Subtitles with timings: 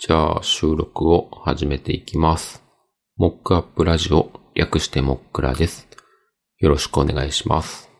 [0.00, 2.62] じゃあ収録を始めていきます。
[3.16, 5.88] モックアップラジオ、略してモックラです。
[6.60, 7.90] よろしくお願いします。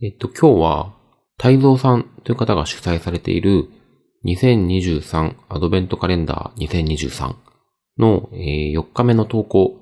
[0.00, 0.94] えっと、今日は、
[1.38, 3.68] 太蔵さんという方が主催されている
[4.24, 7.34] 2023アドベントカレンダー2023
[7.98, 9.76] の、え4日目の投稿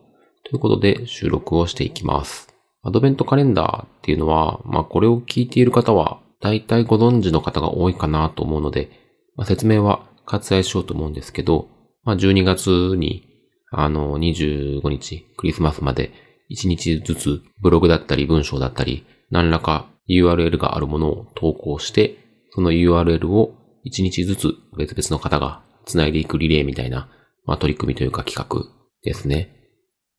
[0.45, 2.49] ということで収録をしていきます。
[2.83, 8.89] アドベントカレンダーっていうのは、まあこれを聞いている方は大体ご存知の方が多いかなと思うので、
[9.37, 11.69] まあ、説明は割愛しようと思うんですけど、
[12.05, 13.27] まあ12月に
[13.71, 16.13] あの25日クリスマスまで
[16.51, 22.19] 1日ずつブログだったり文章だったり何らか URL があるものを投稿して、
[22.51, 23.55] その URL を
[23.87, 27.09] 1日ずつ別々の方が繋いでいくリレーみたいな、
[27.45, 28.71] まあ、取り組みというか企画
[29.03, 29.55] ですね。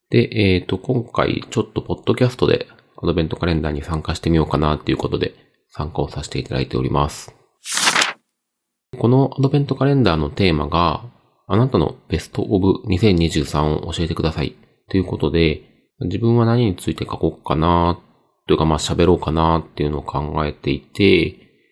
[0.10, 2.68] で、えっ、と、今回ちょっとポッドキャストで
[3.02, 5.36] アドベントカレンダーに参加してみようかなっていうことで
[5.70, 7.34] 参加をさせていただいております。
[8.98, 11.06] このアドベントカレンダーのテーマが、
[11.48, 14.56] あなたのベストオブ2023を教えてください
[14.90, 15.64] ということで、
[16.02, 18.00] 自分は何について書こうかな
[18.48, 21.28] というかまあ喋ろうかなっていうのを考えていて、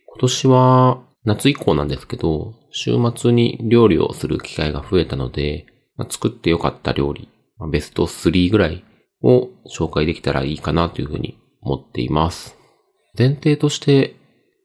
[0.08, 5.66] 今年は夏以降なんですけど、週末に料理をする機会が増えたので、
[6.10, 8.84] 作ってよかった料理、まあベスト3ぐらい
[9.24, 12.56] を紹介できたらいいかなというふうに思っています。
[13.18, 14.16] 前提として、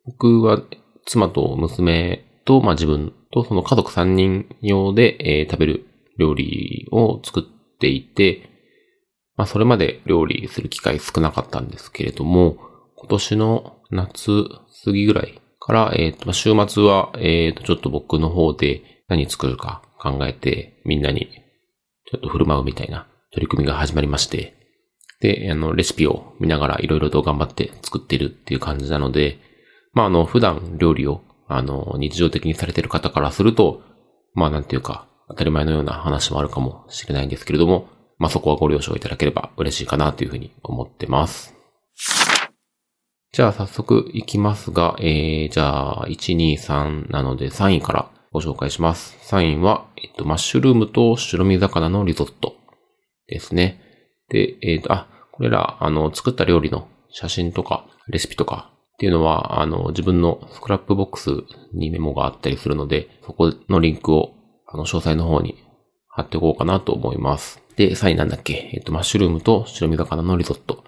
[0.04, 0.62] 僕は
[1.06, 5.86] 妻と娘と、まあ、自分とその家族3人用で、えー食べる
[6.18, 8.50] 料理を作っていて、
[9.36, 12.56] まあ、それまで料理する機会少なかったんですけれども、
[12.96, 14.44] 今年の夏
[14.84, 21.28] 過ぎぐらいから、えっ、と、週末は、えっ、と、ちょっと僕の方で何作るか考えて、みんなに
[22.10, 24.54] ちょっと振る舞うみたいな取り組みが始まりまして、
[25.20, 29.38] で、あの、レシピを見ながらいろいろと頑張って作っているっていう感じなので、
[29.92, 31.22] まあ、あの、普段料理を、
[31.56, 33.82] あの、日常的にされてる方からすると、
[34.34, 41.54] まあ、なんていうか、当たり前のような話もあるかもしれないんですけれども、まあ、そこはご了承いただければ嬉しいかなというふうに思ってます。
[43.32, 49.16] じゃあ、早速いきますが、えー、じゃあ、1、2、3なので3位からご紹介します。
[49.34, 52.56] 3位は、えっと、マッシュルームと白身魚のリゾット
[53.26, 53.80] ですね。
[54.28, 58.71] で、えっ、と、あ、これら、あの、作った料理の写真とか、レシピとか
[59.02, 61.30] っていうのは、あの、自分の Scrapbox
[61.74, 64.36] にメモがあったりするので、そこのリンクを、
[64.68, 65.56] あの、詳細の方に
[66.06, 67.60] 貼っておこうかなと思います。
[67.74, 68.70] で、3位なんだっけ？
[68.72, 70.84] えっ、と、マッシュルームと白身魚のリゾット。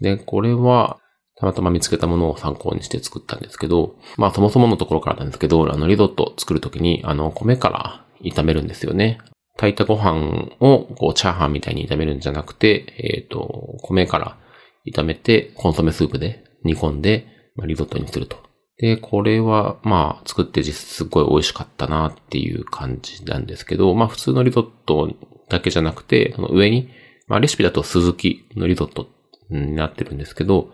[0.00, 1.00] で、これは、
[1.36, 9.18] たまたま見つけたものを参考にして作ったんですけど、まあそもそものところからなんですけど、あのリゾット作るときに、あの米から炒めるんですよね。
[9.58, 14.38] 炊いたご飯をこうチャーハンみたいに炒めるんじゃなくて、えっ、と、米から
[14.86, 17.26] 炒めてコンソメスープで煮込んで、
[17.56, 18.36] まあ、リゾットにすると。
[18.78, 25.10] で、これはまあ作って実すっごい美味しかったなっていう感じなんですけど、まあ普通のリゾット
[25.48, 26.88] だけじゃなくて、その上に、
[27.26, 29.08] まあレシピだとスズキのリゾット
[29.50, 30.70] になってるんですけど、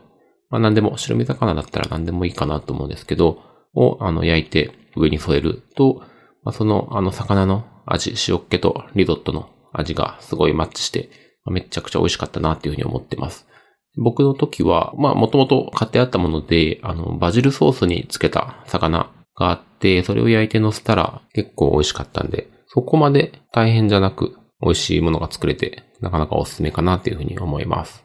[0.51, 3.43] まあ何でも、白身魚だったら何でもいいかなと思うんですけど、
[3.75, 6.03] を、あの、焼いて上に添えると、
[6.45, 11.11] まあ、その、あの、魚の味、塩っ気とリゾットの味がすごいマッチして、
[11.45, 13.49] まあめちゃくちゃ美味しかったなっていうふうに思ってます。
[13.97, 28.05] 僕の時は、まあ、もともと買ってあったもので、あの、バジルソースにつけた魚があって、それを焼いて乗せたら結構美味しかったんで、そこまで大変じゃなく美味しいものが作れて、なかなかおすすめかなっていうふうに思います。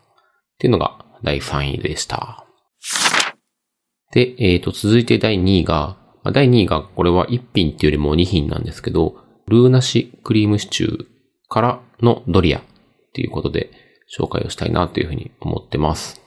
[0.55, 2.45] っていうのが第3位でした。
[4.11, 5.97] で、えっ、と、続いて第2位が、
[6.33, 9.15] 第2位が、これは1品っていうよりも2品なんですけど、
[9.47, 11.05] ルーナシクリームシチュー
[11.47, 12.61] からのドリアっ
[13.13, 13.71] ていうことで
[14.17, 16.21] 紹介をしたいなというふうに思ってます。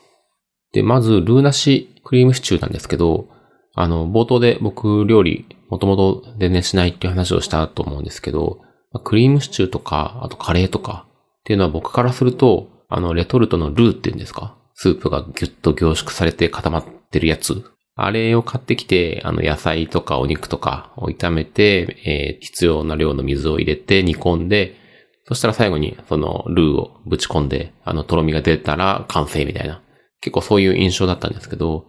[0.73, 3.29] で、まず、ルーナシクリームシチューなんですけど、
[3.75, 8.61] あの、冒頭で僕料理、もともと全然しないっていう話をしたと思うんですけど、
[9.05, 11.07] クリームシチューとか、あとカレーとか
[11.41, 14.57] っていうのは僕からすると、あの、レトルトのルーっていうんですか？
[14.75, 17.65] スープがギュッと凝縮されて固まってるやつ。
[17.95, 24.77] あれを買ってきて、あの、野菜とかお肉とかを炒めて、えー必要な量の水を入れて煮込んで、
[25.33, 29.81] そしたら最後にそのルーをぶち込んで、あの、とろみが出たら完成みたいな。
[30.21, 31.87] 結構そういう印象だったんですけど、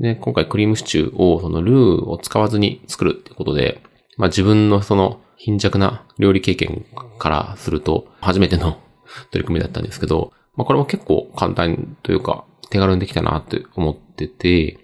[0.00, 3.80] で、今回クリームシチューをそのルーを使わずに作るってことで、
[4.16, 6.84] まあ自分のその貧弱な料理経験
[7.18, 8.80] からすると初めての
[9.30, 14.78] 取り組みだったんですけど、まあこれも結構簡単というか手軽にできたなって思ってて、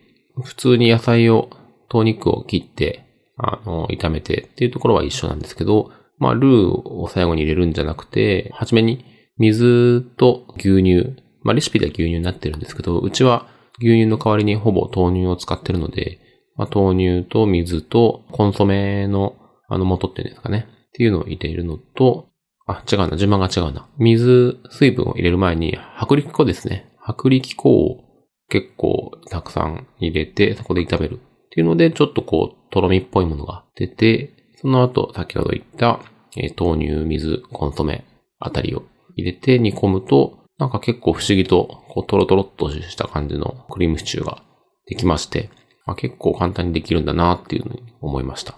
[0.44, 1.50] 普通に野菜を、
[1.92, 3.04] 豆肉を切って、
[3.36, 9.04] あの、炒めてっていうところは一緒なんですけど、まあルーを最後に入れるんじゃなくて、初めに
[9.38, 13.48] 水と牛乳、まあレシピでは牛乳になってるんですけど、うちは
[13.80, 16.20] 牛乳の代わりにほぼ豆乳を使ってるので、
[16.56, 19.36] まあ、豆乳と水とコンソメの
[19.68, 20.66] あの元っていうんですかね。
[20.70, 22.30] っっていうのを入れるのと、
[22.66, 23.86] あ、違うな、順番が違うな。
[23.98, 26.90] 水、水分を入れる前に、薄力粉ですね。
[27.06, 28.04] 薄力粉を
[28.48, 31.20] 結構たくさん入れて、そこで炒める。
[31.20, 34.35] っていうので、ちょっとこう、とろみっぽいものが出て、
[34.66, 36.00] その後、先ほど言った、
[36.36, 38.04] えー、豆乳、水、コンソメ
[38.40, 38.82] あたりを
[39.14, 44.42] 入れて煮込むと、なんか結構不思議と、こう、トロトロっとした感じのクリームシチューが
[44.88, 45.50] できまして、
[45.86, 48.56] まあ、結構簡単にできるんだなっていうふうに思いました。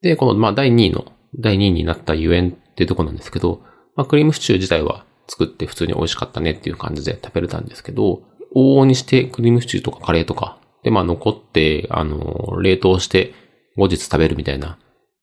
[0.00, 1.04] で、この、まあ、第2位の、
[1.38, 3.60] 第2位になったゆえんっていうとこなんですけど、
[3.94, 8.22] まあ、クリームシチュー自体は作って普通に美味しかったねっていう感じで食べれたんですけど、
[8.56, 13.34] 往々にしてクリームシチューとかカレーとか、で、まあ残って、あの、冷凍して
[13.76, 14.78] 後日食べるみたいな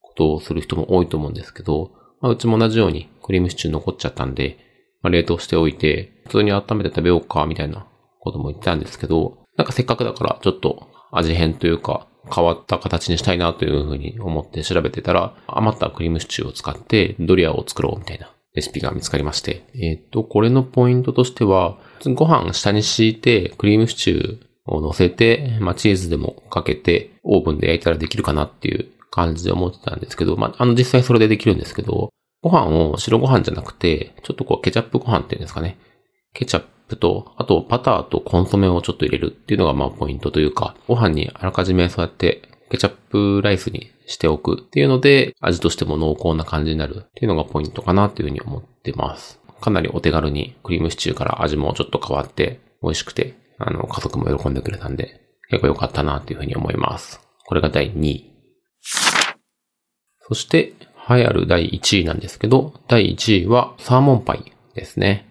[0.09, 1.91] ことをする人も多いと思うんですけど、
[2.21, 4.57] まあうちも同じようにクリームシチュー残っちゃったんで、
[5.01, 7.87] まあ冷凍しておいて、普通に温めて食べようか、みたいな
[8.19, 19.63] ことも言ってたんですけど、なんかせっかくだからちょっと味変というか、変わった形にしたいなというふうに思って調べてたら、余ったクリームシチューを使ってドリアを作ろうみたいなレシピが見つかりまして。
[19.75, 21.77] えっ、と、これのポイントとしては、
[22.15, 32.09] ご飯下に敷いて、クリームシチューを乗せて、まあ、チーズでもかけて、オーブンで焼いたらできるかなっていう感じで思ってたんですけど、まあ、あの、実際それでできるんですけど、
[32.41, 35.77] ご飯を白ご飯じゃなくて、ちょっとこう、ケチャップご飯っていうんですかね。
[36.33, 49.39] ケチャップと、あとバターとコンソメをちょっと入れるっていうのがまあポイントというか、ご飯にあらかじめそうやってケチャップライスにしておくっていうので、味としても濃厚な感じになるっていうのがポイントかなっていうふうに思ってます。
[49.59, 57.21] かなりお手軽にクリームシチューから味もちょっと変わって美味しくて、あの、家族も喜んでくれたんで、結構良かったなっていうふうに思います。
[57.45, 58.31] これが第2位。
[60.29, 60.73] そして、
[61.09, 65.27] 栄えある第1位なんですけど、第1位はサーモンパイですね。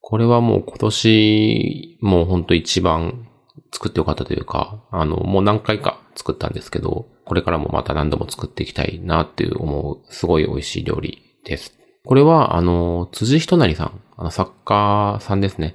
[0.00, 3.28] これはもう今年、もうほんと一番
[3.72, 11.76] 作ってよかったというか、あの、もう何回か作ったんですけど、これからもまた何度も作っていきたいなっていう思う、すごい美味しい料理です。
[12.04, 15.74] これは、あの、辻人成さん、あの、作家さんですね。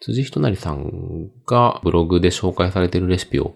[0.00, 3.54] 辻人成さんがブログで紹介されているレシピを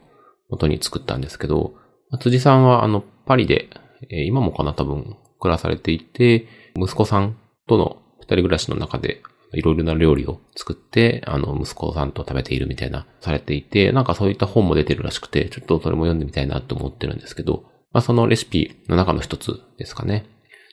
[0.49, 1.75] 元に作ったんですけど、
[2.20, 3.69] 辻さんはあの、パリで、
[4.10, 6.46] え今もかな多分暮らされていて、
[6.76, 7.37] 息子さん
[7.69, 9.22] との二人暮らしの中で
[9.54, 20.25] いろいろな料理を作って、あの、息子さんと食べているみたいな、されていて、なんかそういった本も出てるらしくて、ちょっとそれも読んでみたいなと思ってるんですけど、まあそのレシピの中の一つですかね。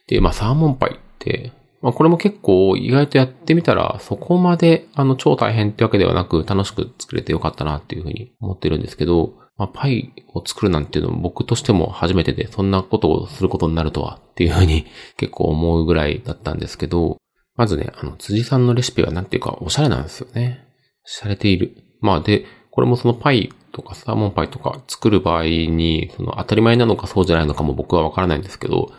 [0.08, 1.52] で、まあサーモンパイって、
[1.82, 17.18] まあこれも結構意外とやってみたらそこまであの超大変ってわけではなく楽しく作れてよかったなっていうふうに思ってるんですけど、まあパイを作るなんていうのも僕としても初めてでそんなことをすることになるとはっていうふうに 結構思うぐらいだったんですけど、
[17.56, 20.66] まずね、あの辻さんのレシピはなんていうかおしゃれなんですよね。
[21.06, 21.76] 洒落ている。
[22.00, 28.94] まあで、これもそのパイとかサーモンパイとか作る場合に、その当たり前なのかそうじゃないのかも僕はわからないんですけど、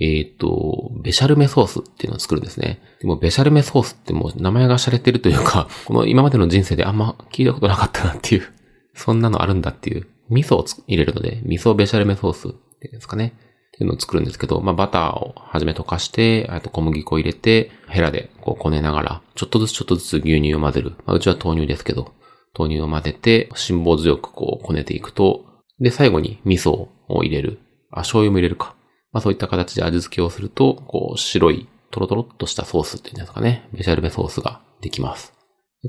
[0.00, 2.80] えっ、ー、と、ベシャルメソースっていうのを作るんですね。
[3.00, 8.48] でも、ベシャルメソースってもう名前が洒落てるというか、この今までの人生であんま聞いたことなかったなっていう、
[8.94, 13.34] そんなのあるんだっていう、味噌を入れるので、味噌ベシャルメソースっていうんですかね。
[13.68, 20.90] っていうのを作るんですけど、まあ、バターをはじめ溶かして、あと小麦粉を入れて、ヘラでこうこねながら、ちょっとずつちょっとずつ牛乳を混ぜる。
[21.06, 22.12] まあ、うちは豆乳ですけど、
[22.56, 25.44] 豆乳を混ぜて、辛抱強くこうこねていくと、
[25.80, 27.58] で、最後に味噌を入れる。
[27.90, 28.76] あ、醤油も入れるか。
[29.12, 33.68] まあそういった形で味付けをすると、こう白いトロトロっとしたソースっていうんですかね。
[33.72, 35.32] ベシャルベソースができます。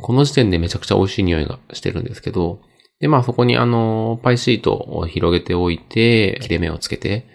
[0.02, 2.62] この時点でめちゃくちゃ美味しい匂いがしてるんですけど、
[3.02, 7.26] で、まあそこにあの、パイシートを広げておいて、切れ目をつけて、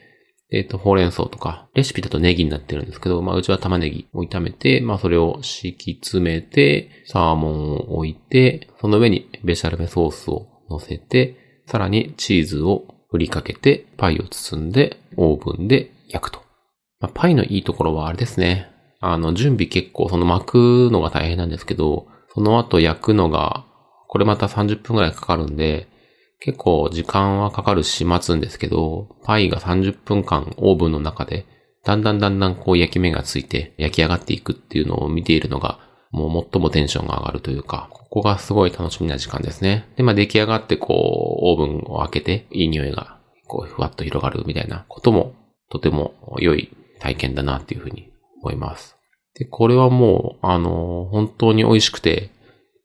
[0.53, 16.41] えっ、と、ほうれん草とか、レシピだとネギになってるんですけど、まあうちは玉ねぎを炒めて、まあそれを敷き詰めて、サーモンを置いて、その上にベシャルベソースを乗せて、さらにチーズを振りかけて、パイを包んで、オーブンで焼くと。
[17.01, 18.69] まあ、パイのいいところはあれですね。
[19.01, 23.67] あの、準備結構、その巻くのが大変なんですけど、その後焼くのが、
[24.09, 25.89] これまた30分くらいかかるんで、
[26.41, 31.47] 結構時間はかかるし待つんですけど、パイが30分間オーブンの中で、
[31.85, 35.79] だんだんだんだんこう焼き目がついて焼き上がっていくっていうのを見ているのが、
[36.11, 39.89] もう最もテンションが上がるというか、ここがすごい楽しみな時間ですね。
[39.97, 40.97] で、まあ出来上がってこう、
[41.45, 45.35] オーブンを開けて、いい匂いがこう、ふわっと広がるみたいなことも、
[45.71, 46.71] とても良い
[47.01, 48.97] 体験だなっていうふうに思います。
[49.35, 52.31] で、これはもう、あの、本当に美味しくて、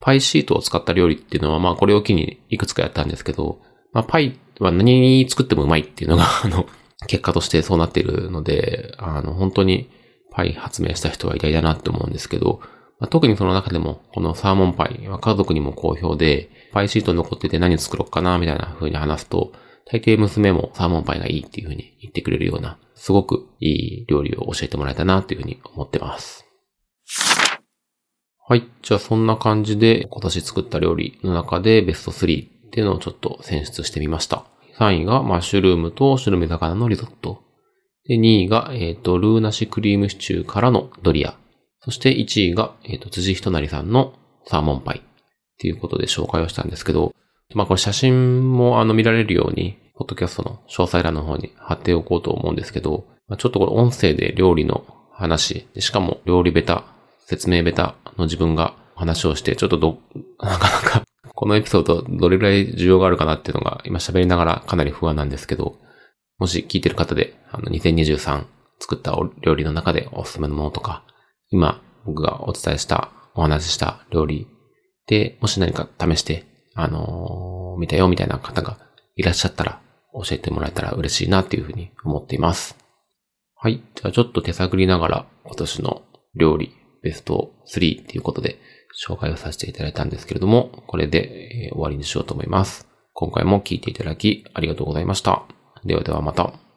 [0.01, 3.61] パイシートを使った料理っていうのは、まあこれを機にいくつかやったんですけど、
[3.93, 6.67] まあパイは何に作ってもうまいっていうのが、 あの、
[7.07, 9.89] 結果としてそうなっているので、あの、本当に
[10.31, 12.59] パイ発明した人は偉大だなって思うんですけど、
[12.99, 19.51] まあ、特にその中でも、このサーモンパイは家族にも好評で、パイシート残ってて何作ろうかな、みたいな風に話すと、
[19.91, 26.45] 大抵娘もサーモンパイがいいっていうふうに言ってくれるような、すごくいい料理を教えてもらえたなっていうふうに思ってます。
[28.51, 28.67] はい。
[28.81, 34.43] じゃあそんな感じで今年作った料理の中でベスト3っていうのをちょっと選出してみました。
[34.77, 37.41] 3位がマッシュルームとシュルメ魚のリゾット。
[38.09, 41.37] で、2位が、えっ、ー、と、ルーナシクリームシチューからのドリア。
[41.79, 44.15] そして1位が、えっ、ー、と、辻人成さんの
[44.45, 44.97] サーモンパイ。
[44.97, 45.01] っ
[45.57, 47.13] ていうことで紹介をしたんですけど、
[47.55, 56.83] まあこれ写真もあの見られるように、ポッドキャストの詳細欄の方に貼っておこうと思うんですけど、まあ、ちょっとこれ音声で料理の話、しかも料理ベタ、
[57.31, 59.99] 説明ベタの自分が話をして、ちょっとど、
[60.43, 65.77] なかなかこのエピソードどれぐらい需要があるかなっていうのが今喋りながらかなり不安なんですけど、
[66.39, 68.43] もし聞いてる方で、あの2023
[68.79, 71.05] 作ったお料理の中でおすすめのものとか、
[71.51, 74.45] 今僕がお伝えしたお話しした料理
[75.07, 76.43] で、もし何か試して、
[76.75, 78.77] あのー、見たよみたいな方が
[79.15, 79.79] いらっしゃったら
[80.13, 82.75] 教えてもらえたら嬉しいなっていうふうに思っています。
[83.55, 83.81] はい。
[83.95, 86.01] じゃあちょっと手探りながら今年の
[86.35, 88.59] 料理ベスト3っていうことで
[89.05, 92.87] 紹介をさせていただいたんですけれども、これで、終わりにしようと思います。
[93.13, 95.43] 今回も聴いていただきありがとうございました。
[95.85, 96.70] ではではまた。